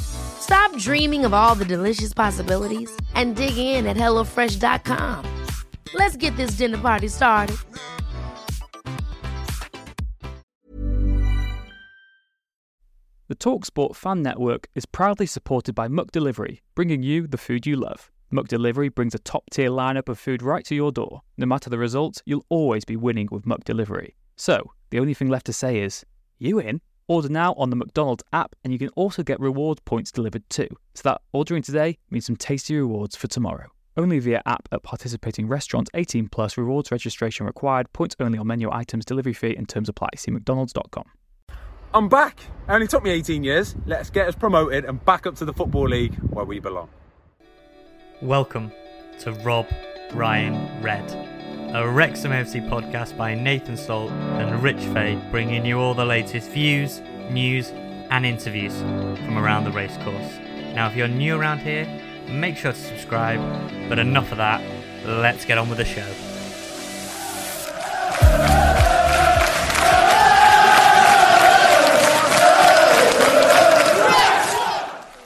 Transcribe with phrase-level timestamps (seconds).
[0.00, 5.44] Stop dreaming of all the delicious possibilities and dig in at HelloFresh.com.
[5.94, 7.56] Let's get this dinner party started.
[13.28, 18.12] The TalkSport Fan Network is proudly supported by McDelivery, bringing you the food you love.
[18.32, 21.22] McDelivery brings a top tier lineup of food right to your door.
[21.36, 24.14] No matter the results, you'll always be winning with McDelivery.
[24.36, 26.04] So, the only thing left to say is,
[26.38, 26.80] you in?
[27.08, 30.66] Order now on the McDonald's app, and you can also get reward points delivered too.
[30.94, 33.68] So that ordering today means some tasty rewards for tomorrow.
[33.96, 37.92] Only via app at participating restaurants 18 plus rewards registration required.
[37.92, 40.08] Points only on menu items, delivery fee and terms apply.
[40.16, 41.04] See McDonald's.com.
[41.94, 42.40] I'm back.
[42.40, 43.76] It only took me 18 years.
[43.86, 46.88] Let's get us promoted and back up to the Football League where we belong.
[48.20, 48.72] Welcome
[49.20, 49.66] to Rob
[50.12, 51.08] Ryan Red,
[51.74, 56.50] a Wrexham FC podcast by Nathan Salt and Rich Fay, bringing you all the latest
[56.50, 57.00] views,
[57.30, 57.70] news,
[58.10, 60.38] and interviews from around the racecourse.
[60.74, 61.86] Now, if you're new around here,
[62.28, 63.40] make sure to subscribe.
[63.88, 64.62] But enough of that,
[65.04, 66.35] let's get on with the show.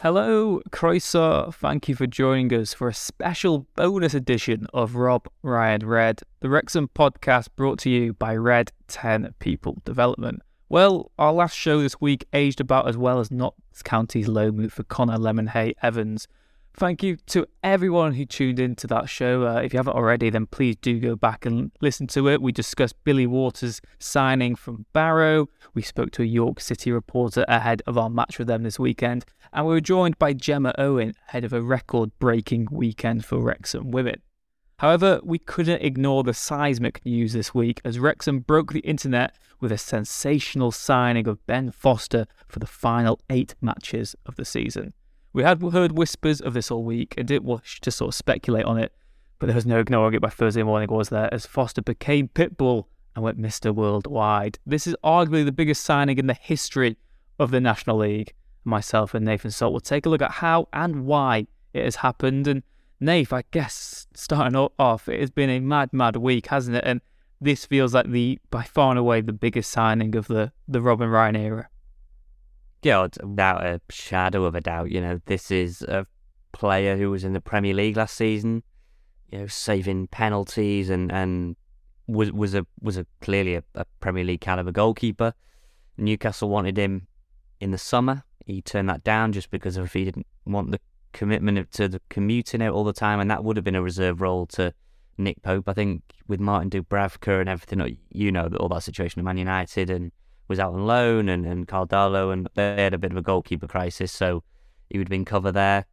[0.02, 1.52] Hello, Croeso.
[1.52, 6.48] Thank you for joining us for a special bonus edition of Rob Ryan Red, the
[6.48, 10.40] Wrexham podcast brought to you by Red 10 People Development.
[10.70, 14.72] Well, our last show this week aged about as well as Notts County's low move
[14.72, 16.26] for Connor Lemonheigh Evans.
[16.74, 19.46] Thank you to everyone who tuned in to that show.
[19.46, 22.40] Uh, if you haven't already, then please do go back and listen to it.
[22.40, 25.48] We discussed Billy Waters' signing from Barrow.
[25.74, 29.26] We spoke to a York City reporter ahead of our match with them this weekend.
[29.52, 33.90] And we were joined by Gemma Owen ahead of a record breaking weekend for Wrexham
[33.90, 34.22] women.
[34.78, 39.70] However, we couldn't ignore the seismic news this week as Wrexham broke the internet with
[39.70, 44.94] a sensational signing of Ben Foster for the final eight matches of the season.
[45.32, 48.64] We had heard whispers of this all week and didn't wish to sort of speculate
[48.64, 48.92] on it,
[49.38, 52.86] but there was no ignoring it by Thursday morning, was there, as Foster became Pitbull
[53.14, 53.72] and went Mr.
[53.72, 54.58] Worldwide.
[54.66, 56.96] This is arguably the biggest signing in the history
[57.38, 58.34] of the National League.
[58.64, 62.46] Myself and Nathan Salt will take a look at how and why it has happened.
[62.46, 62.62] And
[62.98, 66.84] Nath, I guess, starting off, it has been a mad, mad week, hasn't it?
[66.84, 67.00] And
[67.40, 71.08] this feels like the by far and away the biggest signing of the, the Robin
[71.08, 71.68] Ryan era.
[72.82, 76.06] Yeah, without a shadow of a doubt, you know, this is a
[76.52, 78.62] player who was in the Premier League last season,
[79.30, 81.56] you know, saving penalties and, and
[82.06, 85.32] was was a was a clearly a, a Premier League caliber goalkeeper.
[85.96, 87.06] Newcastle wanted him
[87.60, 88.24] in the summer.
[88.46, 90.80] He turned that down just because of he didn't want the
[91.12, 94.20] commitment to the commuting out all the time, and that would have been a reserve
[94.20, 94.72] role to
[95.18, 95.68] Nick Pope.
[95.68, 99.90] I think with Martin Dubravka and everything, you know, all that situation at Man United
[99.90, 100.10] and
[100.50, 103.22] was out on loan, and and Karl Darlow, and they had a bit of a
[103.22, 104.42] goalkeeper crisis, so
[104.90, 105.86] he would have been cover there.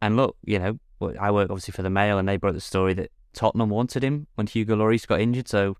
[0.00, 0.78] And look, you know,
[1.20, 4.28] I work obviously for the Mail, and they broke the story that Tottenham wanted him
[4.36, 5.48] when Hugo Lloris got injured.
[5.48, 5.76] So,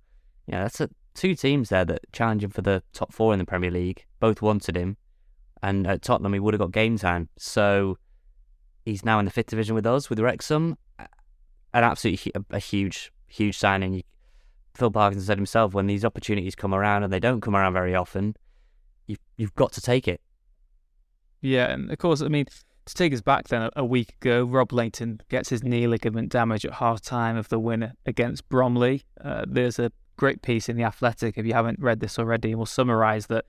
[0.47, 3.47] yeah, that's a, two teams there that challenge him for the top four in the
[3.47, 4.05] Premier League.
[4.19, 4.97] Both wanted him,
[5.63, 7.29] and at Tottenham he would have got game time.
[7.39, 7.99] So
[8.85, 10.77] he's now in the fifth division with us with Wrexham.
[10.99, 14.03] An absolutely a huge, huge signing.
[14.79, 17.97] Phil Parkinson said himself, when these opportunities come around and they don't come around very
[17.97, 18.37] often,
[19.09, 20.21] you've you've got to take it.
[21.41, 22.47] Yeah, and of course, I mean,
[22.87, 26.65] to take us back then, a week ago, Rob Lainton gets his knee ligament damage
[26.65, 29.03] at half time of the win against Bromley.
[29.23, 32.59] Uh, there's a great piece in The Athletic, if you haven't read this already, and
[32.59, 33.47] we'll summarise that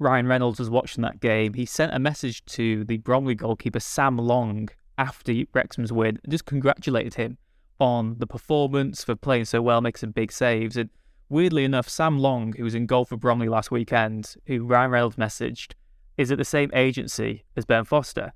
[0.00, 1.54] Ryan Reynolds was watching that game.
[1.54, 4.68] He sent a message to the Bromley goalkeeper, Sam Long,
[4.98, 7.38] after Wrexham's win, and just congratulated him
[7.78, 10.76] on the performance for playing so well, making big saves.
[10.76, 10.90] And
[11.28, 15.16] weirdly enough, Sam Long, who was in goal for Bromley last weekend, who Ryan Reynolds
[15.16, 15.72] messaged,
[16.16, 18.32] is at the same agency as Ben Foster.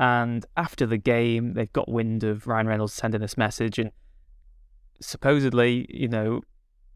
[0.00, 3.78] And after the game, they've got wind of Ryan Reynolds sending this message.
[3.78, 3.90] And
[5.00, 6.40] supposedly, you know,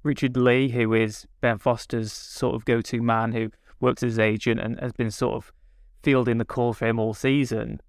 [0.02, 3.50] Richard Lee, who is Ben Foster's sort of go to man who
[3.80, 5.52] works as his agent and has been sort of
[6.02, 7.80] fielding the call for him all season,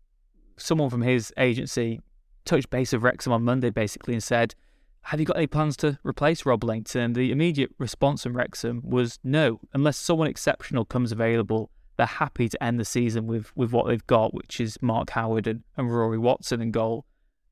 [0.58, 2.00] someone from his agency
[2.46, 4.56] touched base with Wrexham on Monday basically and said,
[5.04, 7.14] Have you got any plans to replace Rob Lainton?
[7.14, 12.64] The immediate response from Wrexham was no, unless someone exceptional comes available, they're happy to
[12.64, 16.18] end the season with with what they've got, which is Mark Howard and, and Rory
[16.18, 17.06] Watson in goal.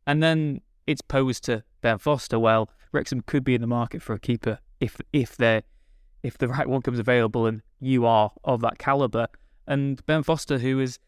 [0.08, 2.40] And then it's posed to Ben Foster.
[2.40, 5.62] Well, Wrexham could be in the market for a keeper if if they
[6.24, 9.28] if the right one comes available and you are of that caliber.
[9.68, 11.00] And Ben Foster, who is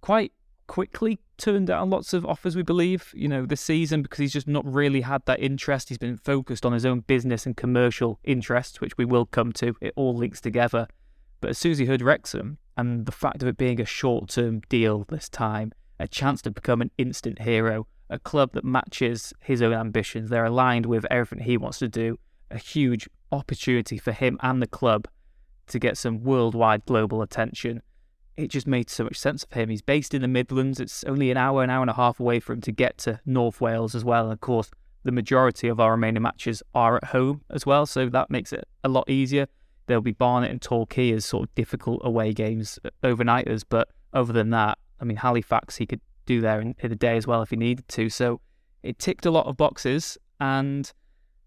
[0.00, 0.32] quite
[0.66, 4.48] quickly turned down lots of offers, we believe, you know, this season because he's just
[4.48, 5.88] not really had that interest.
[5.88, 9.74] He's been focused on his own business and commercial interests, which we will come to.
[9.80, 10.86] It all links together.
[11.40, 14.28] But as soon as he heard Wrexham and the fact of it being a short
[14.28, 19.32] term deal this time, a chance to become an instant hero, a club that matches
[19.40, 22.18] his own ambitions, they're aligned with everything he wants to do,
[22.50, 25.06] a huge opportunity for him and the club
[25.68, 27.82] to get some worldwide global attention
[28.38, 29.68] it just made so much sense of him.
[29.68, 30.78] He's based in the Midlands.
[30.78, 33.20] It's only an hour, an hour and a half away for him to get to
[33.26, 34.24] North Wales as well.
[34.24, 34.70] And of course,
[35.02, 38.64] the majority of our remaining matches are at home as well, so that makes it
[38.84, 39.48] a lot easier.
[39.86, 44.32] There'll be Barnet and Torquay as sort of difficult away games uh, overnighters, but other
[44.32, 47.42] than that, I mean Halifax he could do there in, in a day as well
[47.42, 48.08] if he needed to.
[48.08, 48.40] So
[48.82, 50.92] it ticked a lot of boxes, and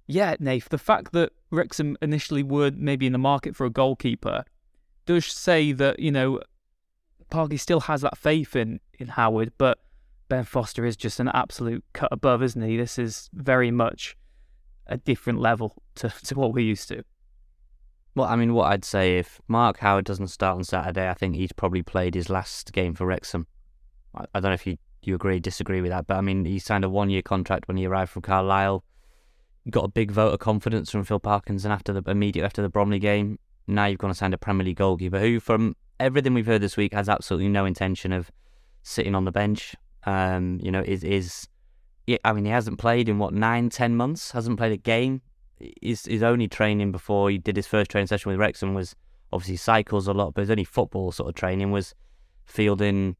[0.07, 4.44] yeah, Nath, the fact that Wrexham initially were maybe in the market for a goalkeeper
[5.05, 6.39] does say that you know
[7.31, 9.80] Parky still has that faith in, in Howard, but
[10.28, 12.78] Ben Foster is just an absolute cut above, isn't he?
[12.78, 14.16] This is very much
[14.86, 17.04] a different level to, to what we're used to.
[18.13, 21.36] Well, I mean, what I'd say if Mark Howard doesn't start on Saturday, I think
[21.36, 23.48] he's probably played his last game for Wrexham.
[24.13, 26.60] I, I don't know if you, you agree, disagree with that, but I mean, he
[26.60, 28.83] signed a one year contract when he arrived from Carlisle.
[29.69, 33.00] Got a big vote of confidence from Phil Parkinson after the immediately after the Bromley
[33.00, 33.39] game.
[33.68, 36.75] Now you've gone to sign a Premier League goalkeeper who, from everything we've heard this
[36.75, 38.31] week has absolutely no intention of
[38.81, 39.75] sitting on the bench.
[40.03, 41.48] Um, you know, is is
[42.25, 44.31] I mean, he hasn't played in what nine, ten months.
[44.31, 45.21] Hasn't played a game.
[45.81, 48.95] His his only training before he did his first training session with Wrexham was
[49.31, 51.94] obviously cycles a lot, but his only football sort of training was
[52.45, 53.15] fielding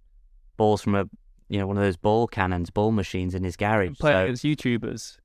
[0.57, 1.06] balls from a
[1.48, 3.98] you know one of those ball cannons, ball machines in his garage.
[4.00, 5.18] Play so, against YouTubers.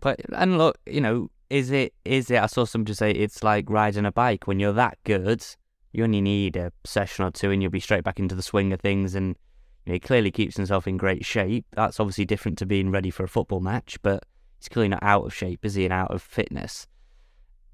[0.00, 2.40] But and look, you know, is it is it?
[2.40, 5.44] I saw some just say it's like riding a bike when you're that good
[5.92, 8.72] you only need a session or two and you'll be straight back into the swing
[8.72, 9.14] of things.
[9.14, 9.36] And
[9.84, 11.64] you know, he clearly keeps himself in great shape.
[11.72, 14.24] That's obviously different to being ready for a football match, but
[14.58, 16.86] he's clearly not out of shape, is he, and out of fitness.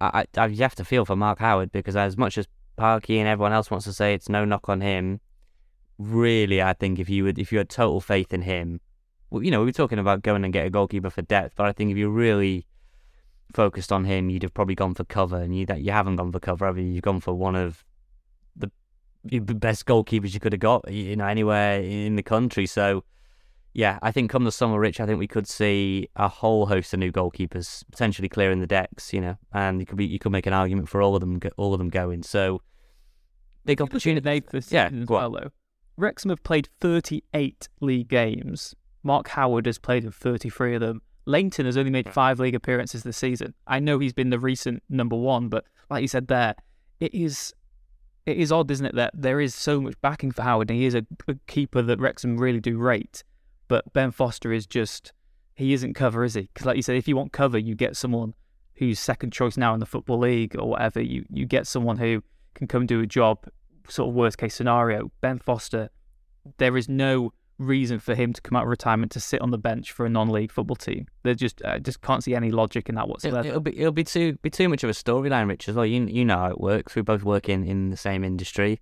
[0.01, 2.47] I, I, you have to feel for Mark Howard because as much as
[2.77, 5.21] Parky and everyone else wants to say it's no knock on him,
[5.99, 8.81] really, I think if you would, if you had total faith in him,
[9.31, 11.67] well, you know, we were talking about going and get a goalkeeper for depth, but
[11.67, 12.67] I think if you really
[13.53, 16.33] focused on him, you'd have probably gone for cover, and you that you haven't gone
[16.33, 16.85] for cover, have you?
[16.85, 17.85] You've gone for one of
[19.25, 22.67] best goalkeepers you could have got, you know, anywhere in the country.
[22.67, 23.05] So,
[23.73, 26.93] yeah, I think come the summer, Rich, I think we could see a whole host
[26.93, 30.33] of new goalkeepers potentially clearing the decks, you know, and you could be you could
[30.33, 32.23] make an argument for all of them, all of them going.
[32.23, 32.63] So,
[33.65, 34.43] big opportunity.
[34.51, 35.51] This yeah, as well, though.
[35.97, 38.75] Wrexham have played 38 league games.
[39.03, 41.03] Mark Howard has played in 33 of them.
[41.27, 42.13] Lainton has only made hmm.
[42.13, 43.55] five league appearances this season.
[43.67, 46.55] I know he's been the recent number one, but like you said there,
[47.01, 47.53] it is
[48.27, 50.87] it is odd, isn't it, that there is so much backing for Howard, and he
[50.87, 53.23] is a, a keeper that Wrexham really do rate.
[53.69, 55.13] But Ben Foster is just
[55.55, 56.43] he isn't cover, is he?
[56.43, 58.35] Because like you said, if you want cover, you get someone
[58.75, 61.01] who's second choice now in the football league or whatever.
[61.01, 62.23] You you get someone who
[62.55, 63.47] can come do a job,
[63.89, 65.11] sort of worst case scenario.
[65.21, 65.91] Ben Foster,
[66.59, 67.33] there is no
[67.65, 70.09] reason for him to come out of retirement to sit on the bench for a
[70.09, 71.07] non-league football team.
[71.23, 73.49] They just I just can't see any logic in that whatsoever.
[73.49, 75.69] It'll, be it'll be too be too much of a storyline, Rich.
[75.69, 76.95] As well, you you know how it works.
[76.95, 78.81] We both work in, in the same industry.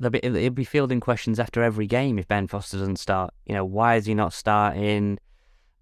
[0.00, 3.34] They'll be it'll be fielding questions after every game if Ben Foster doesn't start.
[3.46, 5.18] You know why is he not starting?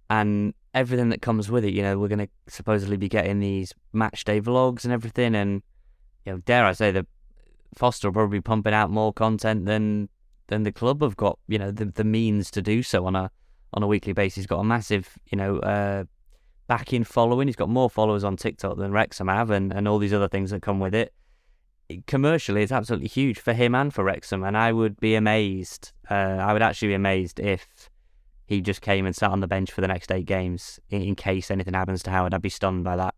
[0.09, 1.73] And everything that comes with it.
[1.73, 5.35] You know we're going to supposedly be getting these match day vlogs and everything.
[5.35, 5.63] And
[6.25, 7.07] you know dare I say that
[7.75, 10.09] Foster will probably be pumping out more content than
[10.51, 13.31] then the club have got you know the the means to do so on a
[13.73, 14.37] on a weekly basis.
[14.37, 16.05] He's got a massive you know uh,
[16.67, 17.49] backing following.
[17.49, 20.51] He's got more followers on TikTok than Wrexham have, and, and all these other things
[20.51, 21.15] that come with it.
[22.07, 25.93] Commercially, it's absolutely huge for him and for Wrexham, and I would be amazed.
[26.11, 27.89] Uh, I would actually be amazed if
[28.47, 31.15] he just came and sat on the bench for the next eight games in, in
[31.15, 32.35] case anything happens to Howard.
[32.35, 33.15] I'd be stunned by that.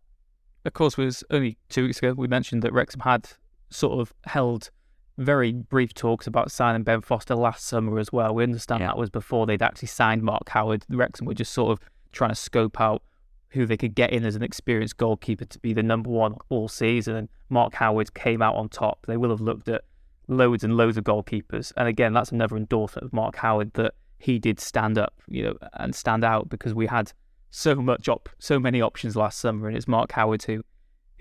[0.65, 3.29] Of course, it was only two weeks ago we mentioned that Wrexham had
[3.69, 4.69] sort of held
[5.17, 8.33] very brief talks about signing Ben Foster last summer as well.
[8.33, 8.87] We understand yeah.
[8.87, 10.85] that was before they'd actually signed Mark Howard.
[10.89, 13.03] The Wrexham were just sort of trying to scope out
[13.49, 16.67] who they could get in as an experienced goalkeeper to be the number one all
[16.67, 17.15] season.
[17.15, 19.05] And Mark Howard came out on top.
[19.05, 19.83] They will have looked at
[20.27, 21.71] loads and loads of goalkeepers.
[21.77, 25.57] And again, that's another endorsement of Mark Howard that he did stand up, you know,
[25.73, 27.11] and stand out because we had
[27.51, 30.63] so much op, so many options last summer, and it's Mark Howard who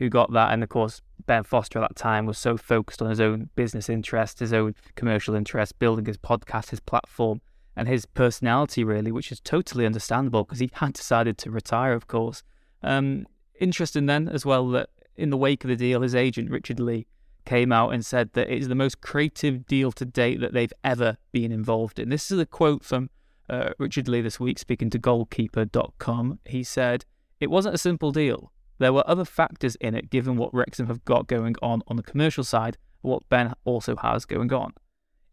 [0.02, 0.52] who got that.
[0.52, 3.88] And of course, Ben Foster at that time was so focused on his own business
[3.88, 7.40] interest, his own commercial interest, building his podcast, his platform,
[7.76, 12.08] and his personality, really, which is totally understandable because he had decided to retire, of
[12.08, 12.42] course.
[12.82, 13.26] Um,
[13.60, 17.06] interesting then as well that in the wake of the deal, his agent, Richard Lee,
[17.44, 20.72] came out and said that it is the most creative deal to date that they've
[20.82, 22.08] ever been involved in.
[22.08, 23.08] This is a quote from
[23.48, 26.40] uh, Richard Lee this week speaking to goalkeeper.com.
[26.44, 27.04] He said,
[27.38, 28.52] It wasn't a simple deal.
[28.82, 32.02] There were other factors in it given what Wrexham have got going on on the
[32.02, 34.72] commercial side and what Ben also has going on.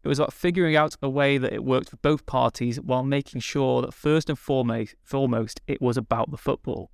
[0.04, 3.42] It was about figuring out a way that it worked for both parties while making
[3.42, 6.92] sure that first and foremost, it was about the football.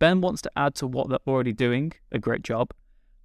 [0.00, 2.72] Ben wants to add to what they're already doing, a great job,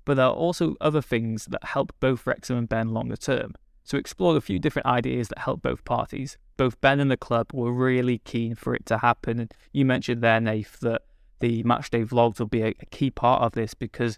[0.06, 3.56] but there are also other things that help both Wrexham and Ben longer term.
[3.86, 6.38] So explore a few different ideas that help both parties.
[6.58, 9.50] Both Ben and the club were really keen for it to happen.
[9.74, 11.02] You mentioned there, Nath, that
[11.40, 14.18] the matchday vlogs will be a, a key part of this because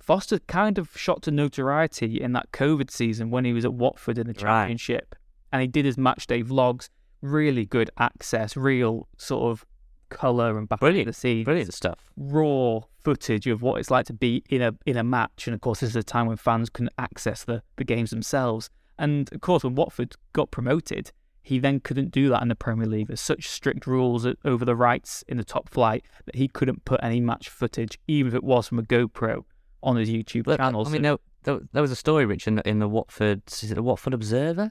[0.00, 4.18] Foster kind of shot to notoriety in that COVID season when he was at Watford
[4.18, 5.14] in the Championship.
[5.14, 5.18] Right.
[5.52, 6.88] And he did his matchday vlogs,
[7.20, 9.64] really good access, real sort of
[10.08, 11.44] colour and back brilliant, the scenes.
[11.44, 12.10] Brilliant stuff.
[12.16, 15.46] Raw footage of what it's like to be in a in a match.
[15.46, 18.70] And of course, this is a time when fans can access the, the games themselves.
[18.98, 21.12] And of course, when Watford got promoted,
[21.42, 23.08] he then couldn't do that in the Premier League.
[23.08, 27.00] There's such strict rules over the rights in the top flight that he couldn't put
[27.02, 29.44] any match footage, even if it was from a GoPro,
[29.82, 30.86] on his YouTube Look, channel.
[30.86, 33.74] I mean, there, there, was a story, Rich, in the, in the Watford, is it
[33.74, 34.70] the Watford Observer?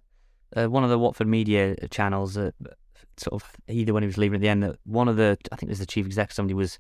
[0.55, 2.51] Uh, one of the Watford media channels, uh,
[3.17, 5.57] sort of either when he was leaving at the end, that one of the, I
[5.57, 6.79] think it was the chief executive, somebody was,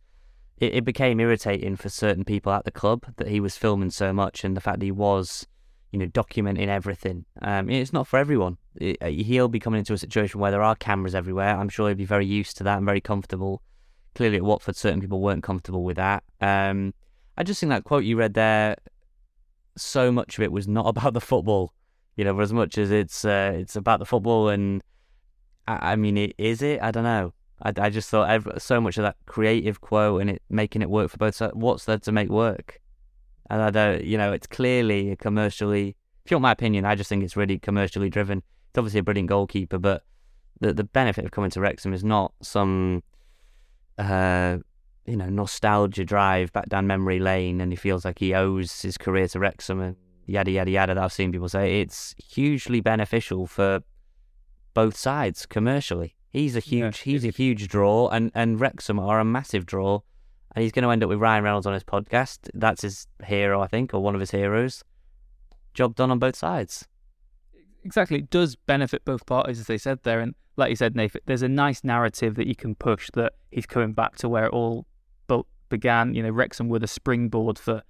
[0.57, 4.13] it, it became irritating for certain people at the club that he was filming so
[4.13, 5.45] much and the fact that he was,
[5.91, 7.25] you know, documenting everything.
[7.41, 8.57] Um, it's not for everyone.
[8.79, 11.57] Uh, he'll be coming into a situation where there are cameras everywhere.
[11.57, 13.61] I'm sure he'll be very used to that and very comfortable.
[14.15, 16.23] Clearly at Watford, certain people weren't comfortable with that.
[16.39, 16.93] Um,
[17.37, 18.75] I just think that quote you read there,
[19.77, 21.73] so much of it was not about the football.
[22.15, 24.81] You know, as much as it's uh, it's about the football, and
[25.67, 26.81] I, I mean, it, is it?
[26.81, 27.33] I don't know.
[27.61, 30.89] I, I just thought every, so much of that creative quote and it making it
[30.89, 31.53] work for both sides.
[31.55, 32.79] What's there to make work?
[33.49, 35.95] And I don't, you know, it's clearly commercially.
[36.25, 38.43] If you want my opinion, I just think it's really commercially driven.
[38.71, 40.03] It's obviously a brilliant goalkeeper, but
[40.59, 43.03] the the benefit of coming to Wrexham is not some
[43.97, 44.57] uh,
[45.05, 48.97] you know, nostalgia drive back down memory lane and he feels like he owes his
[48.97, 51.81] career to Wrexham and yada, yada, yada that I've seen people say.
[51.81, 53.81] It's hugely beneficial for
[54.73, 56.15] both sides commercially.
[56.29, 59.99] He's a huge, yeah, he's a huge draw and, and Wrexham are a massive draw.
[60.55, 62.49] And he's going to end up with Ryan Reynolds on his podcast.
[62.53, 64.83] That's his hero, I think, or one of his heroes.
[65.73, 66.87] Job done on both sides.
[67.83, 68.19] Exactly.
[68.19, 70.19] It does benefit both parties, as they said there.
[70.19, 73.65] And like you said, Nathan, there's a nice narrative that you can push that he's
[73.65, 74.85] coming back to where it all
[75.71, 77.81] began, you know, Wrexham were the springboard for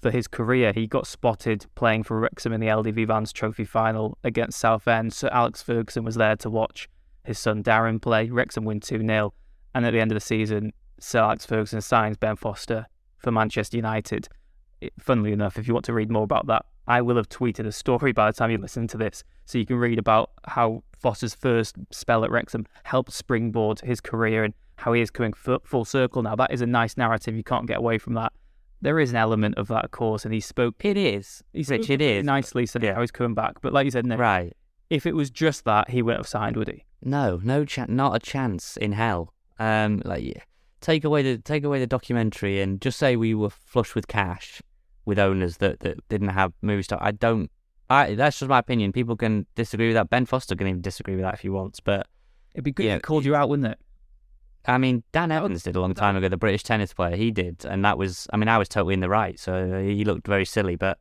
[0.00, 0.72] for his career.
[0.74, 5.12] He got spotted playing for Wrexham in the LDV Vans Trophy final against Southend.
[5.12, 6.88] So Alex Ferguson was there to watch
[7.24, 8.28] his son Darren play.
[8.30, 9.34] Wrexham win 2 0.
[9.74, 12.86] And at the end of the season, Sir Alex Ferguson signs Ben Foster
[13.18, 14.28] for Manchester United.
[14.82, 17.66] It, funnily enough, if you want to read more about that, I will have tweeted
[17.66, 19.24] a story by the time you listen to this.
[19.46, 24.44] So you can read about how Foster's first spell at Wrexham helped springboard his career
[24.44, 26.34] and how he is coming full circle now.
[26.36, 27.36] That is a nice narrative.
[27.36, 28.32] You can't get away from that.
[28.80, 30.84] There is an element of that, of course, and he spoke.
[30.84, 31.42] It is.
[31.52, 32.66] He Rich, it is nicely.
[32.66, 32.94] Said yeah.
[32.94, 34.54] how he's coming back, but like you said, right.
[34.90, 36.84] If it was just that, he wouldn't have signed, would he?
[37.00, 37.90] No, no chance.
[37.90, 39.32] Not a chance in hell.
[39.58, 40.44] Um, like
[40.80, 44.60] take away the take away the documentary and just say we were flush with cash
[45.04, 46.98] with owners that, that didn't have movie star.
[47.00, 47.50] I don't.
[47.90, 48.92] I that's just my opinion.
[48.92, 50.10] People can disagree with that.
[50.10, 52.06] Ben Foster can even disagree with that if he wants, but
[52.54, 53.78] it'd be good yeah, if he called you out, wouldn't it?
[54.66, 56.28] I mean, Dan Evans did a long time ago.
[56.28, 58.26] The British tennis player, he did, and that was.
[58.32, 60.76] I mean, I was totally in the right, so he looked very silly.
[60.76, 60.98] But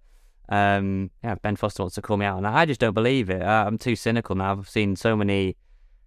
[0.49, 2.53] um, yeah, Ben Foster wants to call me out on that.
[2.53, 3.41] I just don't believe it.
[3.41, 4.51] Uh, I'm too cynical now.
[4.51, 5.55] I've seen so many.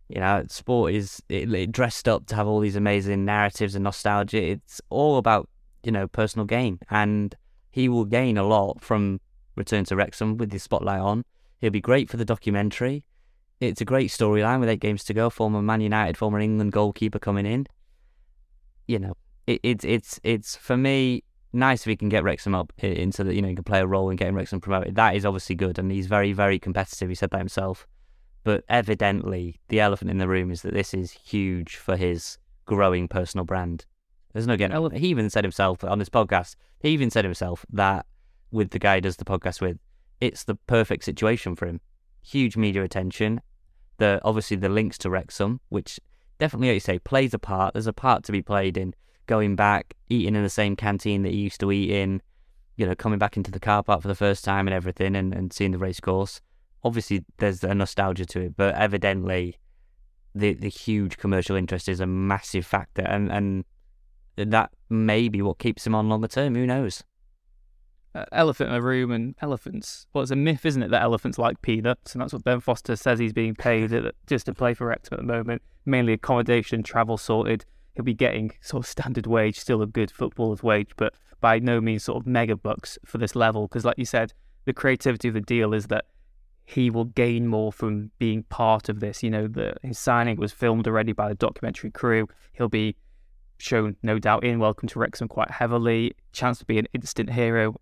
[0.09, 3.83] You know, sport is it, it dressed up to have all these amazing narratives and
[3.83, 4.41] nostalgia.
[4.41, 5.49] It's all about
[5.83, 7.35] you know personal gain, and
[7.77, 9.21] he will gain a lot from
[9.55, 11.25] return to Wrexham with the spotlight on.
[11.61, 13.05] He'll be great for the documentary
[13.61, 15.31] it's a great storyline with eight games to go.
[15.31, 17.67] Former Man United, former England goalkeeper coming in.
[18.87, 19.17] You know,
[19.47, 23.35] it, it's it's it's for me nice if he can get Wrexham up into the
[23.35, 24.95] you know he can play a role in getting Wrexham promoted.
[24.97, 27.09] That is obviously good, and he's very very competitive.
[27.09, 27.87] He said that himself.
[28.45, 33.09] But evidently, the elephant in the room is that this is huge for his growing
[33.09, 33.87] personal brand.
[34.37, 34.91] There's no getting.
[34.91, 36.57] He even said himself on this podcast.
[36.81, 38.05] He even said himself that
[38.51, 39.79] with the guy he does the podcast with,
[40.21, 41.81] it's the perfect situation for him
[42.23, 43.41] huge media attention.
[43.97, 45.99] The obviously the links to Wrexham, which
[46.39, 47.73] definitely, like you say, plays a part.
[47.73, 51.33] There's a part to be played in going back, eating in the same canteen that
[51.33, 52.21] he used to eat in,
[52.77, 55.33] you know, coming back into the car park for the first time and everything and,
[55.33, 56.43] and seeing the race course.
[56.85, 59.57] Obviously, there's a nostalgia to it, but evidently,
[60.35, 63.65] the the huge commercial interest is a massive factor, and and
[64.37, 66.55] that may be what keeps him on longer term.
[66.55, 67.03] Who knows?
[68.17, 70.07] uh, elephant in a room and elephants.
[70.13, 72.15] Well, it's a myth, isn't it, that elephants like peanuts?
[72.15, 75.15] And that's what Ben Foster says he's being paid at, just to play for Wrexham
[75.15, 75.63] at the moment.
[75.85, 77.67] Mainly accommodation, travel sorted.
[77.95, 81.81] He'll be getting sort of standard wage, still a good footballer's wage, but by no
[81.81, 83.69] means sort of mega bucks for this level.
[83.69, 84.33] Because, like you said,
[84.65, 86.07] the creativity of the deal is that
[86.65, 89.23] he will gain more from being part of this.
[89.23, 92.29] You know, the, his signing was filmed already by the documentary crew.
[92.55, 92.97] He'll be
[93.59, 96.13] shown, no doubt, in Welcome to Wrexham quite heavily.
[96.33, 97.77] Chance to be an instant hero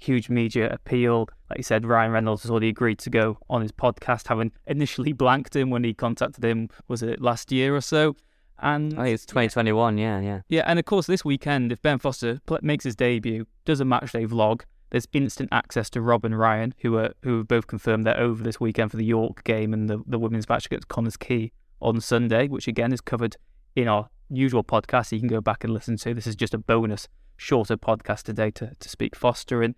[0.00, 1.28] huge media appeal.
[1.48, 5.12] Like you said, Ryan Reynolds has already agreed to go on his podcast, having initially
[5.12, 8.16] blanked him when he contacted him, was it last year or so?
[8.58, 10.40] And I think it's 2021, yeah, yeah.
[10.48, 14.26] Yeah, and of course, this weekend, if Ben Foster makes his debut, does a matchday
[14.26, 18.18] vlog, there's instant access to Rob and Ryan, who are who have both confirmed they're
[18.18, 21.52] over this weekend for the York game and the, the women's match against Connah's Quay
[21.80, 23.36] on Sunday, which again is covered
[23.76, 25.12] in our usual podcast.
[25.12, 26.14] You can go back and listen to.
[26.14, 29.62] This is just a bonus, shorter podcast today to, to speak Foster.
[29.62, 29.74] And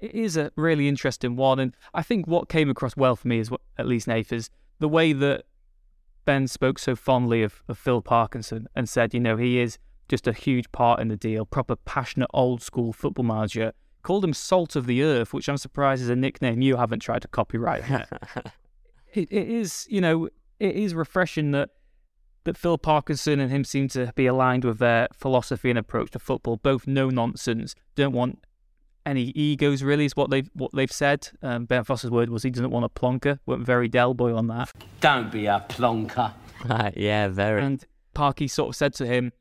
[0.00, 1.58] it is a really interesting one.
[1.58, 4.50] And I think what came across well for me is what, at least Nath, is
[4.78, 5.44] the way that
[6.24, 10.26] Ben spoke so fondly of, of Phil Parkinson and said, you know, he is just
[10.26, 13.72] a huge part in the deal, proper passionate old school football manager.
[14.02, 17.22] Called him Salt of the Earth, which I'm surprised is a nickname you haven't tried
[17.22, 17.84] to copyright
[19.14, 20.28] it, it is, you know,
[20.60, 21.70] it is refreshing that
[22.44, 26.18] that Phil Parkinson and him seem to be aligned with their philosophy and approach to
[26.18, 26.56] football.
[26.56, 28.44] Both no nonsense, don't want
[29.06, 31.28] any egos really is what they've what they've said.
[31.42, 33.38] Um, ben Foster's word was he doesn't want a plonker.
[33.46, 34.70] Went very Del Boy on that.
[35.00, 36.32] Don't be a plonker.
[36.96, 37.62] yeah, very.
[37.62, 37.84] And
[38.14, 39.32] Parky sort of said to him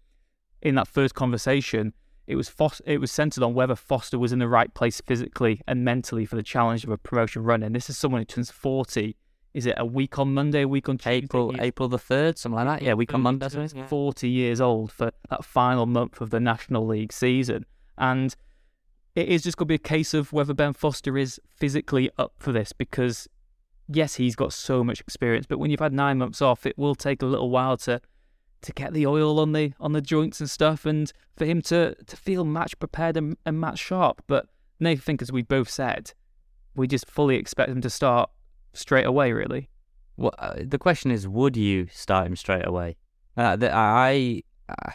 [0.61, 1.93] in that first conversation,
[2.27, 5.61] it was Fos- it was centered on whether Foster was in the right place physically
[5.67, 7.63] and mentally for the challenge of a promotion run.
[7.63, 9.15] And this is someone who turns forty.
[9.53, 11.17] Is it a week on Monday, a week on Tuesday?
[11.17, 12.85] April, April the third, something like that.
[12.85, 13.39] Yeah, week on mm-hmm.
[13.39, 13.69] Monday.
[13.75, 13.87] yeah.
[13.87, 17.65] 40 years old for that final month of the National League season.
[17.97, 18.35] And
[19.15, 22.33] it is just going to be a case of whether Ben Foster is physically up
[22.39, 23.27] for this because,
[23.87, 26.95] yes, he's got so much experience, but when you've had nine months off, it will
[26.95, 28.01] take a little while to
[28.63, 31.93] to get the oil on the on the joints and stuff and for him to
[32.05, 34.23] to feel match prepared and, and match sharp.
[34.25, 34.47] But
[34.79, 36.13] Nathan, I think as we both said,
[36.73, 38.29] we just fully expect him to start
[38.73, 39.69] straight away, really.
[40.17, 42.97] Well, uh, the question is, would you start him straight away?
[43.35, 44.91] Uh, the, I, uh,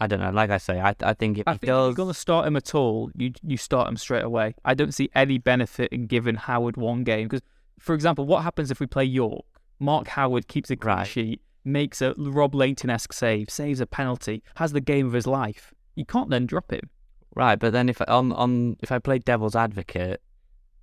[0.00, 0.30] I don't know.
[0.30, 2.46] Like I say, I, I think if I he think if you're going to start
[2.46, 4.54] him at all, you you start him straight away.
[4.64, 7.42] I don't see any benefit in giving Howard one game because,
[7.78, 9.44] for example, what happens if we play York?
[9.78, 11.06] Mark Howard keeps a clean Right.
[11.06, 15.72] sheet, makes a Rob Lainton-esque save, saves a penalty, has the game of his life.
[15.94, 16.90] You can't then drop him.
[17.34, 17.58] right?
[17.58, 20.20] But then if on on if I play devil's advocate,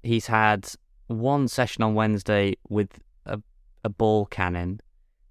[0.04, 0.72] he's had
[1.12, 3.42] one session on Wednesday with a
[3.84, 4.80] a ball cannon.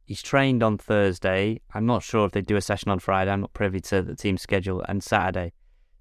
[0.07, 1.61] He's trained on Thursday.
[1.73, 3.31] I'm not sure if they do a session on Friday.
[3.31, 5.53] I'm not privy to the team schedule and Saturday.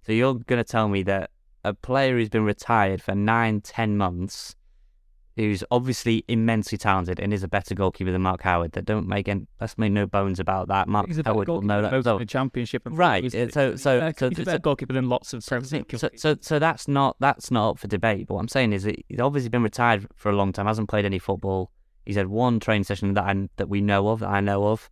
[0.05, 1.29] So you're going to tell me that
[1.63, 4.55] a player who's been retired for nine, ten months,
[5.39, 9.29] who's obviously immensely talented and is a better goalkeeper than Mark Howard, that don't make
[9.29, 10.89] any, let's make no bones about that.
[10.89, 12.03] Mark He's Howard will know that.
[12.03, 12.85] So- in the championship.
[12.85, 15.59] And Right, uh, so- so- Uh, so- he's a better goalkeeper than lots of So,
[15.61, 18.27] Premier League so, so, so that's not that's not up for debate.
[18.27, 20.89] But what I'm saying is that he's obviously been retired for a long time, hasn't
[20.89, 21.71] played any football.
[22.05, 24.89] He's had one training session that I, that we know of, that I know of.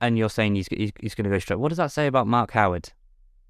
[0.00, 1.58] And you're saying he's he's, he's going to go straight.
[1.60, 2.90] What does that say about Mark Howard?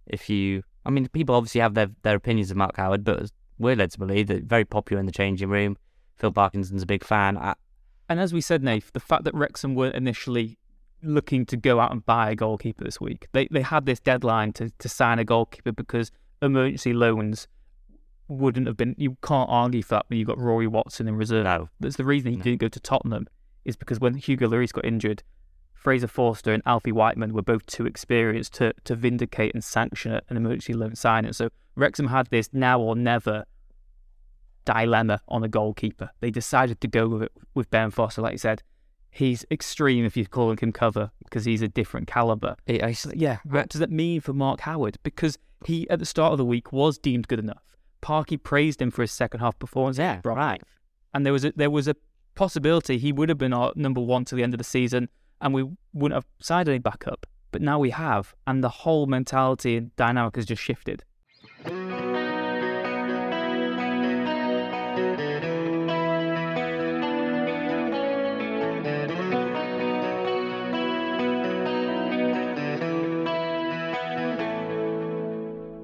[0.07, 3.77] If you, I mean, people obviously have their their opinions of Mark Howard, but we're
[3.77, 5.77] led to believe that very popular in the changing room.
[6.17, 7.37] Phil Parkinson's a big fan.
[7.37, 7.55] I,
[8.09, 10.59] And as we said, Nath, the fact that Wrexham weren't initially
[11.03, 14.53] looking to go out and buy a goalkeeper this week, they they had this deadline
[14.55, 16.11] to, to sign a goalkeeper because
[16.43, 17.49] emergency loans
[18.29, 18.95] wouldn't have been.
[18.99, 21.45] You can't argue for that when you've got Rory Watson in reserve.
[21.45, 21.69] No.
[21.81, 22.43] That's the reason he No.
[22.45, 23.27] didn't go to Tottenham,
[23.65, 25.23] is because when Hugo Lloris got injured,
[25.87, 30.37] Fraser Forster and Alfie Whiteman were both too experienced to, to vindicate and sanction an
[30.37, 31.33] emergency loan signing.
[31.33, 33.45] So Wrexham had this now or never
[34.65, 36.11] dilemma on a goalkeeper.
[36.19, 38.65] They decided to go with it with Ben Foster, like you said.
[39.13, 42.57] He's extreme if you're calling him cover because he's a different caliber.
[42.69, 44.99] I, I, uh, yeah, what does that mean for Mark Howard?
[45.05, 47.77] Because he, at the start of the week, was deemed good enough.
[48.01, 49.99] Parky praised him for his second half performance.
[49.99, 50.61] Yeah, right.
[51.15, 51.95] And there was a, there was a
[52.35, 55.09] possibility he would have been our number one to the end of the season,
[55.41, 57.27] and we wouldn't have signed any backup.
[57.53, 61.05] But now we have, and the whole mentality and dynamic has just shifted.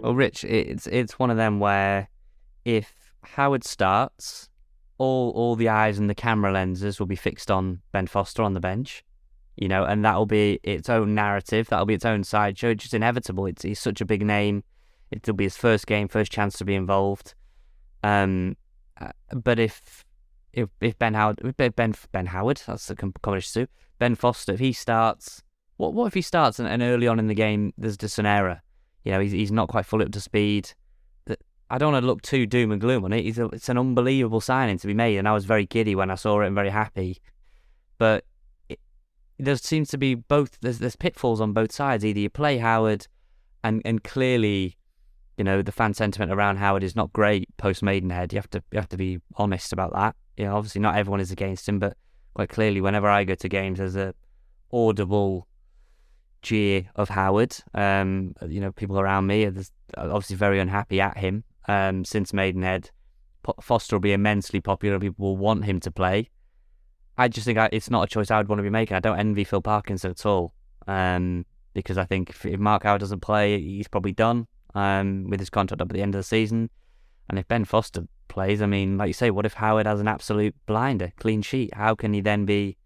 [0.02, 2.08] Well, Rich, it's it's one of them where
[2.64, 4.48] if Howard starts,
[4.98, 8.52] all all the eyes and the camera lenses will be fixed on Ben Foster on
[8.52, 9.04] the bench,
[9.56, 11.68] you know, and that'll be its own narrative.
[11.68, 12.70] That'll be its own sideshow.
[12.70, 13.46] It's just inevitable.
[13.46, 14.64] It's he's such a big name.
[15.10, 17.34] It'll be his first game, first chance to be involved.
[18.02, 18.56] Um,
[19.00, 20.04] uh, but if
[20.52, 23.72] if if Ben Howard, if Ben Ben Howard, that's the combination too.
[23.98, 25.42] Ben Foster, if he starts,
[25.76, 28.26] what what if he starts and, and early on in the game there's just an
[28.26, 28.62] error?
[29.04, 30.72] You know, he's he's not quite fully up to speed.
[31.72, 33.24] I don't want to look too doom and gloom on it.
[33.24, 36.10] It's, a, it's an unbelievable signing to be made, and I was very giddy when
[36.10, 37.16] I saw it and very happy.
[37.96, 38.26] But
[39.38, 40.58] there seems to be both.
[40.60, 42.04] There's there's pitfalls on both sides.
[42.04, 43.06] Either you play Howard,
[43.64, 44.76] and and clearly,
[45.36, 48.32] you know, the fan sentiment around Howard is not great post Maidenhead.
[48.32, 50.16] You have to you have to be honest about that.
[50.36, 51.96] You know, obviously not everyone is against him, but
[52.34, 54.14] quite clearly, whenever I go to games, there's a
[54.72, 55.46] audible
[56.42, 57.56] jeer of Howard.
[57.74, 59.52] Um, you know, people around me are
[59.96, 62.90] obviously very unhappy at him um, since Maidenhead.
[63.60, 64.98] Foster will be immensely popular.
[65.00, 66.30] People will want him to play.
[67.18, 68.96] I just think I, it's not a choice I would want to be making.
[68.96, 70.54] I don't envy Phil Parkinson at all,
[70.86, 71.44] um,
[71.74, 75.80] because I think if, Mark Howard doesn't play, he's probably done um, with his contract
[75.80, 76.70] up at the end of the season.
[77.28, 80.08] And if Ben Foster plays, I mean, like you say, what if Howard has an
[80.08, 81.74] absolute blinder, clean sheet?
[81.74, 82.76] How can he then be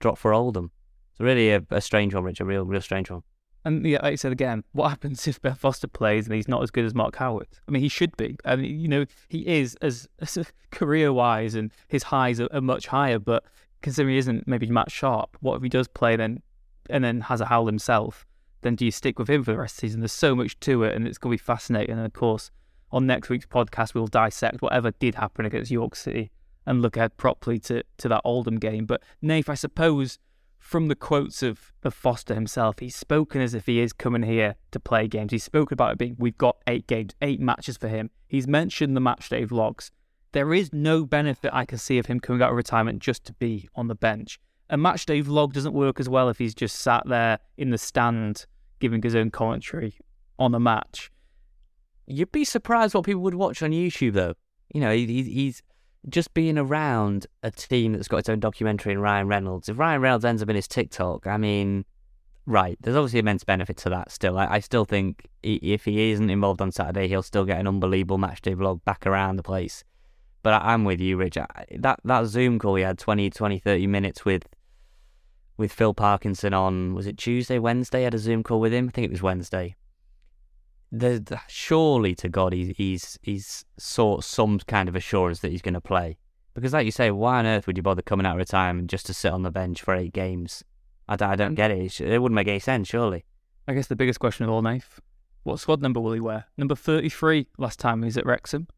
[0.00, 0.70] dropped for Oldham?
[1.12, 3.22] It's really a, a strange one, Rich, a real, real strange one.
[3.64, 6.62] And yeah, like I said again, what happens if Ben Foster plays and he's not
[6.62, 7.48] as good as Mark Howard?
[7.68, 8.36] I mean, he should be.
[8.44, 12.60] I mean, you know, he is as, as career wise, and his highs are, are,
[12.60, 13.18] much higher.
[13.18, 13.44] But
[13.82, 16.42] considering he isn't maybe Matt Sharp, what if he does play then,
[16.88, 18.26] and then has a howl himself?
[18.62, 20.00] Then do you stick with him for the rest of the season?
[20.00, 21.96] There's so much to it, and it's going to be fascinating.
[21.96, 22.50] And of course,
[22.90, 26.30] on next week's podcast, we'll dissect whatever did happen against York City
[26.64, 28.86] and look ahead properly to to that Oldham game.
[28.86, 30.18] But Nath, I suppose
[30.62, 34.54] from the quotes of, of Foster himself, he's spoken as if he is coming here
[34.70, 35.32] to play games.
[35.32, 38.10] He's spoken about it being, we've got eight games, eight matches for him.
[38.28, 39.90] He's mentioned the matchday vlogs.
[40.32, 43.32] There is no benefit I can see of him coming out of retirement just to
[43.34, 44.40] be on the bench.
[44.70, 48.46] A matchday vlog doesn't work as well if he's just sat there in the stand
[48.80, 49.94] giving his own commentary
[50.38, 51.10] on a match.
[52.06, 54.34] You'd be surprised what people would watch on YouTube, though.
[54.72, 55.62] You know, he, he's
[56.08, 59.68] just being around a team that's got its own documentary and Ryan Reynolds.
[59.68, 61.84] If Ryan Reynolds ends up in his TikTok, I mean,
[62.46, 64.38] right, there's obviously immense benefit to that still.
[64.38, 68.18] I, I still think if he isn't involved on Saturday, he'll still get an unbelievable
[68.18, 69.84] matchday vlog back around the place.
[70.42, 71.38] But I, am with you, Rich.
[71.78, 74.46] that that Zoom call we had 20, 20, 30 minutes with
[75.56, 78.00] with Phil Parkinson on, was it Tuesday, Wednesday?
[78.00, 78.88] I had a Zoom call with him.
[78.88, 79.76] I think it was Wednesday
[81.48, 85.80] surely to God he's he's he's sought some kind of assurance that he's going to
[85.80, 86.18] play.
[86.54, 89.06] Because, like you say, why on earth would you bother coming out of retirement just
[89.06, 90.62] to sit on the bench for eight games?
[91.08, 91.98] I, I don't get it.
[91.98, 93.24] It wouldn't make any sense, surely.
[93.66, 95.00] I guess the biggest question of all, Nath,
[95.44, 96.44] what squad number will he wear?
[96.58, 98.68] Number 33 last time he was at Wrexham.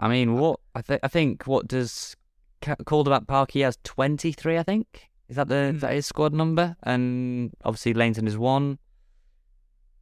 [0.00, 2.16] I mean, what I, th- I think what does
[2.62, 5.08] Calderback Park he has 23, I think.
[5.28, 5.74] Is that the mm.
[5.76, 6.76] is that his squad number?
[6.82, 8.78] And obviously Lainton is one.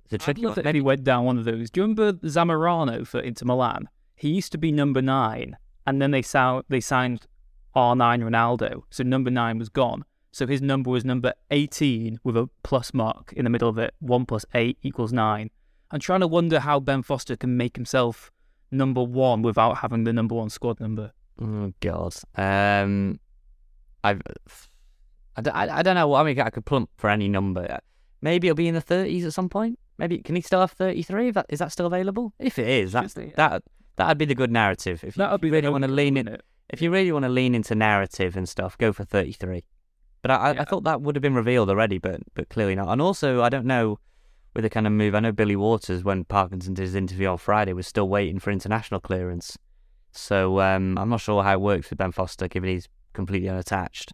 [0.08, 0.60] The tricky one.
[0.64, 1.70] Maybe went down one of those.
[1.70, 3.88] Do you remember Zamorano for Inter Milan?
[4.16, 7.26] He used to be number nine, and then they sound they signed
[7.76, 10.04] R9 Ronaldo, so number nine was gone.
[10.32, 13.94] So his number was number 18 with a plus mark in the middle of it.
[14.00, 15.50] One plus eight equals nine.
[15.90, 18.30] I'm trying to wonder how Ben Foster can make himself
[18.70, 21.12] number one without having the number one squad number.
[21.40, 23.18] Oh God, um,
[24.04, 24.20] I've,
[25.36, 26.14] I, I, I don't know.
[26.14, 27.78] I mean, I could plump for any number.
[28.20, 29.78] Maybe it'll be in the 30s at some point.
[30.00, 31.28] Maybe can he still have thirty three?
[31.28, 32.32] Is that is that still available?
[32.38, 33.62] If it is, that's that
[33.96, 35.04] that'd be the good narrative.
[35.04, 36.42] If that would be really want to lean in, it?
[36.70, 39.62] if you really want to lean into narrative and stuff, go for thirty three.
[40.22, 40.62] But I, yeah.
[40.62, 42.88] I thought that would have been revealed already, but but clearly not.
[42.88, 43.98] And also, I don't know
[44.54, 45.14] with a kind of move.
[45.14, 48.50] I know Billy Waters, when Parkinson did his interview on Friday, was still waiting for
[48.50, 49.56] international clearance.
[50.12, 54.12] So um, I'm not sure how it works with Ben Foster, given he's completely unattached.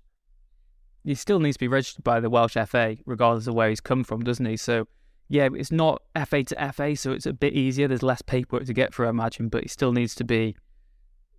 [1.05, 4.05] He still needs to be registered by the Welsh FA, regardless of where he's come
[4.05, 4.57] from, doesn't he?
[4.57, 4.89] So
[5.29, 7.89] yeah, it's not FA to FA, so it's a bit easier.
[7.89, 10.57] There's less paperwork to get through, I imagine, but it still needs to be,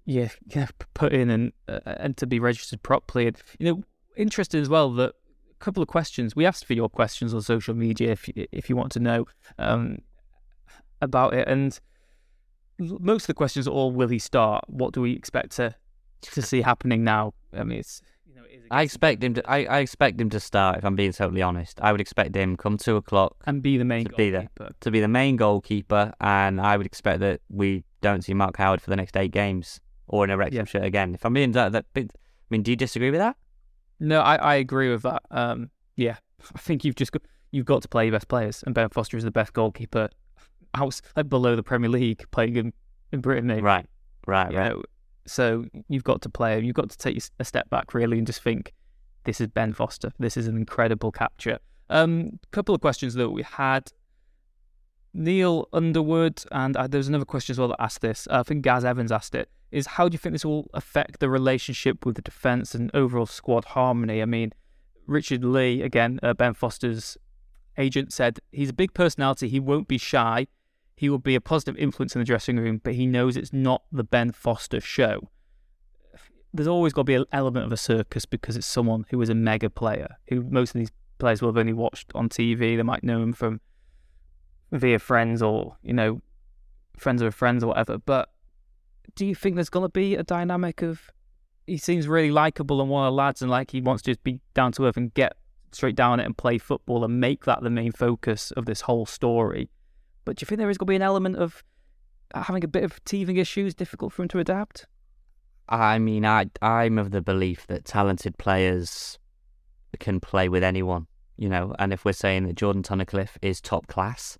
[0.05, 0.29] yeah,
[0.93, 3.27] put in and uh, and to be registered properly.
[3.27, 3.83] And you know,
[4.15, 5.13] interesting as well that
[5.59, 8.91] couple of questions we asked for your questions on social media if if you want
[8.93, 9.25] to know
[9.57, 9.99] um,
[11.01, 11.79] about it, and
[12.79, 14.63] most of the questions are all will he start?
[14.67, 15.75] What do we expect to
[16.21, 17.33] to see happening now?
[17.53, 18.01] I mean, it's
[18.69, 19.49] I expect him to.
[19.49, 20.77] I, I expect him to start.
[20.77, 23.85] If I'm being totally honest, I would expect him come two o'clock and be the
[23.85, 24.47] main to be the
[24.81, 28.81] to be the main goalkeeper, and I would expect that we don't see Mark Howard
[28.81, 30.65] for the next eight games or in a Wrexham yeah.
[30.65, 31.13] shirt again.
[31.13, 32.07] If I'm being that, that, I
[32.49, 33.35] mean, do you disagree with that?
[33.99, 35.23] No, I, I agree with that.
[35.31, 36.17] Um, yeah,
[36.55, 39.17] I think you've just got, you've got to play your best players, and Ben Foster
[39.17, 40.09] is the best goalkeeper
[40.73, 42.73] out like below the Premier League playing in,
[43.11, 43.47] in Britain.
[43.47, 43.61] Maybe.
[43.61, 43.85] Right,
[44.25, 44.69] right, You right.
[44.69, 44.83] know,
[45.25, 46.59] so you've got to play.
[46.61, 48.73] You've got to take a step back really and just think,
[49.23, 50.11] this is Ben Foster.
[50.19, 51.59] This is an incredible capture.
[51.89, 53.91] Um, couple of questions that we had.
[55.13, 58.27] Neil Underwood and uh, was another question as well that asked this.
[58.29, 59.49] Uh, I think Gaz Evans asked it.
[59.71, 63.25] Is how do you think this will affect the relationship with the defence and overall
[63.25, 64.21] squad harmony?
[64.21, 64.53] I mean,
[65.05, 67.17] Richard Lee again, uh, Ben Foster's
[67.77, 69.49] agent said he's a big personality.
[69.49, 70.47] He won't be shy.
[70.95, 73.83] He will be a positive influence in the dressing room, but he knows it's not
[73.91, 75.29] the Ben Foster show.
[76.53, 79.29] There's always got to be an element of a circus because it's someone who is
[79.29, 82.77] a mega player, who most of these players will have only watched on TV.
[82.77, 83.61] They might know him from
[84.71, 86.21] via friends or, you know,
[86.97, 87.99] friends of friends or whatever.
[87.99, 88.29] But
[89.15, 91.09] do you think there's going to be a dynamic of
[91.65, 94.23] he seems really likable and one of the lads and like he wants to just
[94.23, 95.35] be down to earth and get
[95.71, 99.05] straight down it and play football and make that the main focus of this whole
[99.05, 99.69] story?
[100.25, 101.63] But do you think there is going to be an element of
[102.33, 104.85] uh, having a bit of teething issues, difficult for him to adapt?
[105.69, 109.19] I mean, I I'm of the belief that talented players
[109.99, 111.75] can play with anyone, you know.
[111.79, 114.37] And if we're saying that Jordan Tunnicliffe is top class,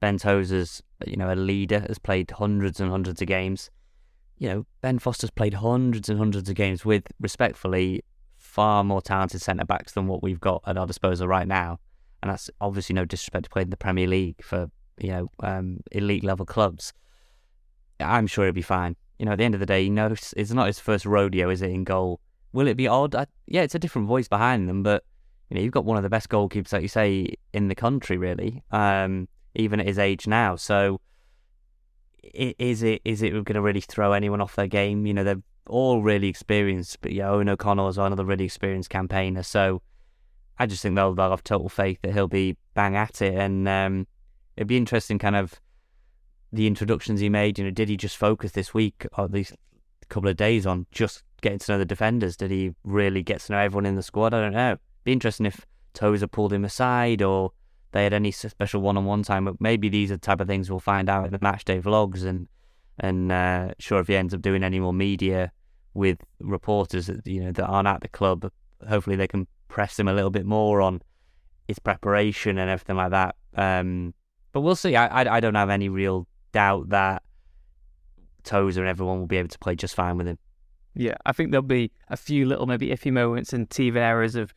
[0.00, 3.70] Ben Tozer's you know a leader, has played hundreds and hundreds of games.
[4.38, 8.02] You know, Ben Foster's played hundreds and hundreds of games with, respectfully,
[8.36, 11.78] far more talented centre backs than what we've got at our disposal right now.
[12.22, 15.80] And that's obviously no disrespect to playing in the Premier League for you know um,
[15.92, 16.92] elite level clubs.
[18.00, 18.96] I'm sure he'll be fine.
[19.18, 21.48] You know, at the end of the day, he knows it's not his first rodeo,
[21.50, 22.20] is it, in goal?
[22.52, 23.14] Will it be odd?
[23.14, 25.04] I, yeah, it's a different voice behind them, but
[25.48, 28.16] you know, you've got one of the best goalkeepers, like you say, in the country,
[28.16, 30.56] really, um, even at his age now.
[30.56, 31.00] So,
[32.32, 35.06] is it is it going to really throw anyone off their game?
[35.06, 39.42] You know, they're all really experienced, but yeah, Eoghan O'Connell is another really experienced campaigner.
[39.42, 39.82] So,
[40.58, 43.68] I just think they'll, they'll have total faith that he'll be bang at it, and
[43.68, 44.06] um,
[44.56, 45.60] it'd be interesting, kind of
[46.52, 47.58] the introductions he made.
[47.58, 49.52] You know, did he just focus this week or these
[50.08, 52.36] couple of days on just getting to know the defenders?
[52.36, 54.34] Did he really get to know everyone in the squad?
[54.34, 54.72] I don't know.
[54.72, 57.52] It'd Be interesting if Tozer pulled him aside or
[57.94, 59.44] they had any special one-on-one time.
[59.44, 61.80] But maybe these are the type of things we'll find out in the match day
[61.80, 62.24] vlogs.
[62.24, 62.48] And
[62.98, 65.52] and uh, sure, if he ends up doing any more media
[65.94, 68.50] with reporters that you know that aren't at the club,
[68.86, 71.02] hopefully they can press him a little bit more on
[71.68, 73.36] his preparation and everything like that.
[73.54, 74.12] Um,
[74.52, 74.96] but we'll see.
[74.96, 77.22] I, I I don't have any real doubt that
[78.42, 80.38] Tozer and everyone will be able to play just fine with him.
[80.96, 84.52] Yeah, I think there'll be a few little maybe iffy moments and teething errors of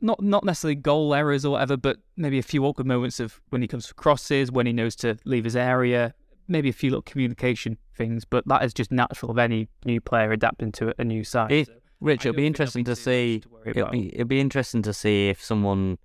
[0.00, 3.62] not not necessarily goal errors or whatever, but maybe a few awkward moments of when
[3.62, 6.14] he comes for crosses, when he knows to leave his area,
[6.48, 8.24] maybe a few little communication things.
[8.24, 11.52] But that is just natural of any new player adapting to a new side.
[11.52, 13.40] It, So Rich, it'll be interesting to see.
[13.40, 15.98] to It'll be, it'll be interesting to see if someone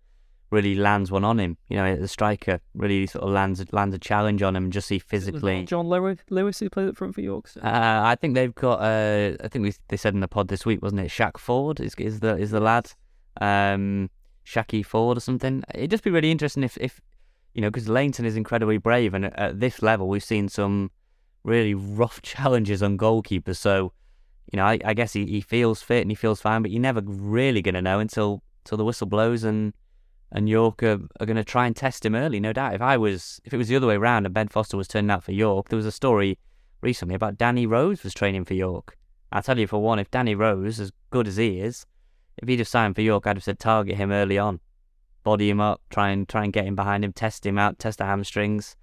[0.51, 1.57] really lands one on him.
[1.69, 4.71] You know, the striker really sort of lands lands a challenge on him.
[4.71, 5.63] Just see physically.
[5.63, 7.47] John Lewis, Lewis who played up front for York.
[7.47, 8.79] So- Uh, I think they've got.
[8.81, 11.09] Uh, I think we they said in the pod this week, wasn't it?
[11.09, 12.91] Shaq Ford is is the is the lad,
[13.41, 14.09] um,
[14.45, 15.63] Shacky Ford or something.
[15.73, 17.01] It'd just be really interesting if if
[17.53, 20.91] you know because Lainton is incredibly brave, and at, this level, we've seen some
[21.43, 23.57] really rough challenges on goalkeepers.
[23.57, 23.93] So
[24.51, 26.81] you know, I, I guess he, he feels fit and he feels fine, but you're
[26.81, 29.73] never really going to know until until the whistle blows and
[30.31, 32.73] and York are, are going to try and test him early, no doubt.
[32.73, 35.11] If I was, if it was the other way around and Ben Foster was turning
[35.11, 36.37] out for York, there was a story
[36.81, 38.97] recently about Danny Rose was training for York.
[39.31, 41.85] I'll tell you for one, if Danny Rose, as good as he is,
[42.37, 44.59] if he'd have signed for York, I'd have said target him early on,
[45.23, 47.99] body him up, try and try and get him behind him, test him out, test
[47.99, 48.75] the hamstrings,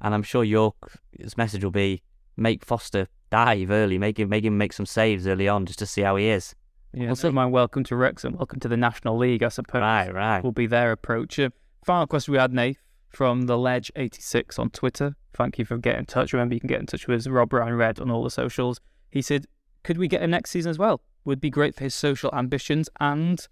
[0.00, 2.02] and I'm sure York's message will be
[2.36, 5.86] make Foster dive early, make him make him make some saves early on just to
[5.86, 6.54] see how he is.
[6.92, 7.52] Yeah, We'll mind.
[7.52, 8.34] Welcome to Wrexham.
[8.36, 9.80] Welcome to the National League, I suppose.
[9.80, 10.44] Right, right.
[10.44, 11.40] Will be their approach.
[11.40, 11.50] Uh,
[11.84, 12.76] final question we had, Nath,
[13.08, 15.16] from the Ledge86 on Twitter.
[15.32, 16.32] Thank you for getting in touch.
[16.32, 18.80] Remember, you can get in touch with Rob Ryan Red on all the socials.
[19.10, 19.46] He said,
[19.82, 21.00] "Could we get a next season as well?
[21.24, 23.46] Would be great for his social ambitions." And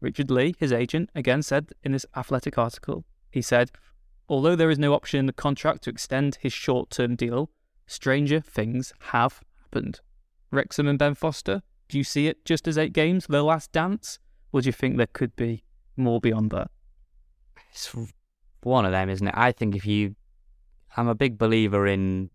[0.00, 3.70] Richard Lee, his agent, again said in this Athletic article, he said,
[4.28, 7.50] "Although there is no option in the contract to extend his short-term deal,
[7.86, 10.00] stranger things have happened."
[10.50, 11.62] Wrexham and Ben Foster.
[11.88, 14.18] Do you see it just as eight games, their last dance?
[14.52, 15.64] Or do you think there could be
[15.96, 16.70] more beyond that?
[17.74, 17.94] it's
[18.62, 19.34] one of them, isn't it?
[19.36, 20.14] I think if you,
[20.96, 22.30] I'm a big believer in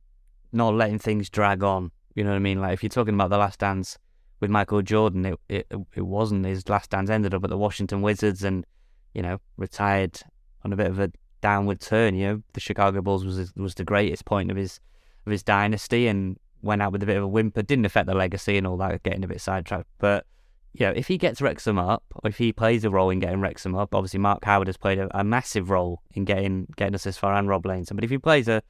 [0.51, 1.91] not letting things drag on.
[2.13, 2.59] You know what I mean?
[2.59, 3.97] Like if you're talking about the last dance
[4.39, 7.09] with Michael Jordan, it it it wasn't his last dance.
[7.09, 8.65] Ended up at the Washington Wizards, and
[9.13, 10.21] you know retired
[10.63, 12.15] on a bit of a downward turn.
[12.15, 14.79] You know the Chicago Bulls was was the greatest point of his
[15.25, 17.61] of his dynasty, and went out with a bit of a whimper.
[17.61, 19.03] Didn't affect the legacy and all that.
[19.03, 20.25] Getting a bit sidetracked, but
[20.73, 23.41] you know, if he gets Wrexham up, or if he plays a role in getting
[23.41, 27.03] Wrexham up, obviously Mark Howard has played a, a massive role in getting getting us
[27.03, 27.95] this far, and Rob Lainton.
[27.95, 28.61] But if he plays a,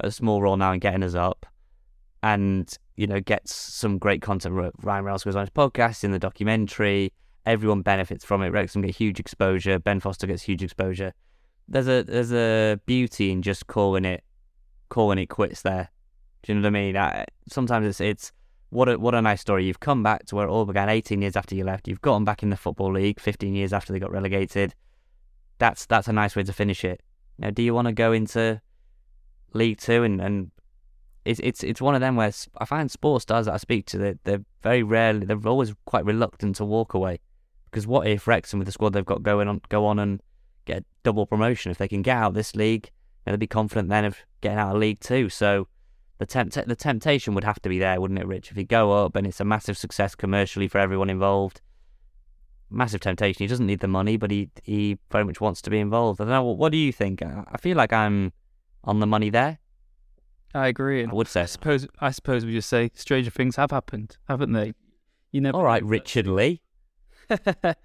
[0.00, 1.46] a small role now in getting us up,
[2.22, 6.18] and you know gets some great content, Ryan Reynolds goes on his podcast, in the
[6.18, 7.12] documentary,
[7.46, 8.50] everyone benefits from it.
[8.50, 9.78] Wrexham get huge exposure.
[9.78, 11.12] Ben Foster gets huge exposure.
[11.68, 14.24] There's a there's a beauty in just calling it
[14.88, 15.90] calling it quits there.
[16.42, 16.96] Do you know what I mean?
[16.96, 18.32] I, sometimes it's it's
[18.70, 19.64] what a what a nice story.
[19.64, 21.88] You've come back to where it all began 18 years after you left.
[21.88, 24.74] You've gotten back in the football league 15 years after they got relegated.
[25.58, 27.00] That's that's a nice way to finish it.
[27.38, 28.60] Now, do you want to go into
[29.52, 30.50] League Two and and
[31.26, 33.98] it's it's it's one of them where I find sports stars that I speak to
[33.98, 37.20] they're, they're very rarely they're always quite reluctant to walk away
[37.70, 40.20] because what if Wrexham with the squad they've got going on go on and
[40.64, 42.90] get double promotion if they can get out of this league
[43.24, 45.68] you know, they'd be confident then of getting out of League Two so
[46.18, 48.50] the tempt the temptation would have to be there, wouldn't it, Rich?
[48.50, 51.60] If you go up and it's a massive success commercially for everyone involved,
[52.70, 53.44] massive temptation.
[53.44, 56.20] He doesn't need the money, but he he very much wants to be involved.
[56.20, 56.44] I don't know.
[56.44, 57.22] What do you think?
[57.22, 58.32] I feel like I'm
[58.84, 59.58] on the money there.
[60.54, 61.04] I agree.
[61.04, 61.42] I would say.
[61.42, 64.74] I suppose I suppose we just say stranger things have happened, haven't they?
[65.32, 65.50] You know.
[65.50, 66.62] All right, Richard Lee.
[67.28, 67.76] but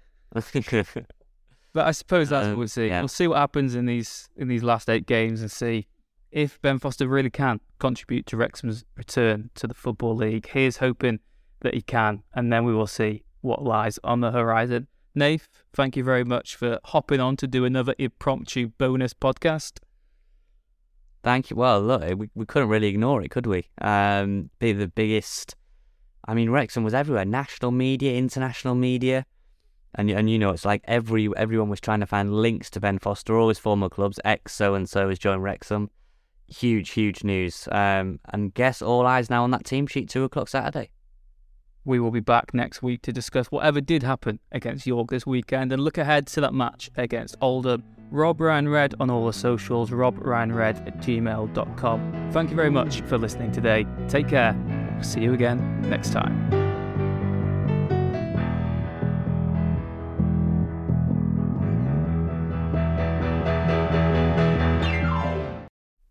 [1.86, 2.88] I suppose that's um, what we'll see.
[2.88, 3.00] Yeah.
[3.00, 5.88] We'll see what happens in these in these last eight games and see
[6.30, 10.48] if Ben Foster really can contribute to Wrexham's return to the Football League.
[10.48, 11.20] Here's hoping
[11.60, 14.86] that he can, and then we will see what lies on the horizon.
[15.14, 19.78] Nath, thank you very much for hopping on to do another impromptu bonus podcast.
[21.22, 21.56] Thank you.
[21.56, 23.68] Well, look, we, we couldn't really ignore it, could we?
[23.80, 25.54] Um, be the biggest.
[26.26, 27.24] I mean, Wrexham was everywhere.
[27.24, 29.24] National media, international media,
[29.94, 32.98] and and you know, it's like every everyone was trying to find links to Ben
[32.98, 34.18] Foster, all his former clubs.
[34.24, 35.90] Ex so and so has joined Wrexham
[36.52, 37.68] huge, huge news.
[37.72, 40.90] Um, and guess all eyes now on that team sheet, two o'clock Saturday.
[41.84, 45.72] We will be back next week to discuss whatever did happen against York this weekend
[45.72, 47.82] and look ahead to that match against Oldham.
[48.12, 52.28] Rob Ryan Red on all the socials, robryanred at gmail.com.
[52.30, 53.86] Thank you very much for listening today.
[54.06, 54.54] Take care.
[55.00, 56.50] See you again next time.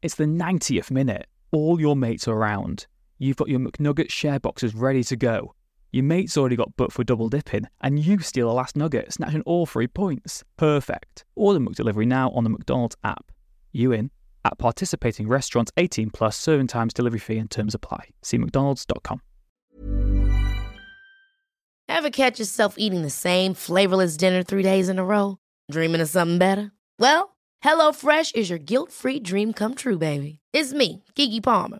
[0.01, 1.27] It's the 90th minute.
[1.51, 2.87] All your mates are around.
[3.19, 5.53] You've got your McNugget share boxes ready to go.
[5.93, 9.41] Your mate's already got booked for double dipping, and you steal the last nugget, snatching
[9.41, 10.43] all three points.
[10.56, 11.25] Perfect.
[11.36, 13.32] Order McDelivery now on the McDonald's app.
[13.73, 14.10] You in?
[14.45, 18.10] At participating restaurants 18 plus serving times, delivery fee and terms apply.
[18.21, 19.21] See McDonald's.com.
[21.89, 25.38] Ever catch yourself eating the same flavorless dinner three days in a row?
[25.69, 26.71] Dreaming of something better?
[26.99, 30.39] Well, HelloFresh is your guilt free dream come true, baby.
[30.54, 31.80] It's me, Keke Palmer.